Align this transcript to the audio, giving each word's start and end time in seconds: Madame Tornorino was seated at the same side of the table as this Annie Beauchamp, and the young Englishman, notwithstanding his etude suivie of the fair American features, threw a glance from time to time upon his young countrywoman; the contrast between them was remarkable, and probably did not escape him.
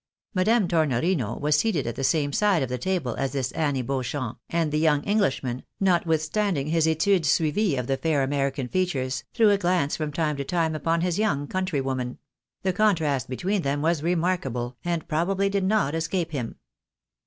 Madame 0.33 0.67
Tornorino 0.67 1.39
was 1.39 1.55
seated 1.55 1.85
at 1.85 1.95
the 1.95 2.03
same 2.03 2.33
side 2.33 2.63
of 2.63 2.69
the 2.69 2.77
table 2.79 3.13
as 3.19 3.33
this 3.33 3.51
Annie 3.51 3.83
Beauchamp, 3.83 4.39
and 4.49 4.71
the 4.71 4.79
young 4.79 5.03
Englishman, 5.03 5.61
notwithstanding 5.79 6.65
his 6.69 6.87
etude 6.87 7.21
suivie 7.21 7.77
of 7.77 7.85
the 7.85 7.97
fair 7.97 8.23
American 8.23 8.67
features, 8.67 9.25
threw 9.35 9.51
a 9.51 9.59
glance 9.59 9.95
from 9.95 10.11
time 10.11 10.37
to 10.37 10.43
time 10.43 10.73
upon 10.73 11.01
his 11.01 11.19
young 11.19 11.45
countrywoman; 11.45 12.17
the 12.63 12.73
contrast 12.73 13.29
between 13.29 13.61
them 13.61 13.83
was 13.83 14.01
remarkable, 14.01 14.75
and 14.83 15.07
probably 15.07 15.49
did 15.49 15.63
not 15.63 15.93
escape 15.93 16.31
him. 16.31 16.55